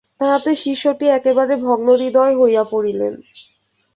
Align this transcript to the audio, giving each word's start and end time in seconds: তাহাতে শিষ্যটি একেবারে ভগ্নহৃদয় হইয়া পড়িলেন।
তাহাতে 0.21 0.51
শিষ্যটি 0.55 1.05
একেবারে 1.09 1.53
ভগ্নহৃদয় 1.65 2.33
হইয়া 2.39 2.63
পড়িলেন। 2.65 3.13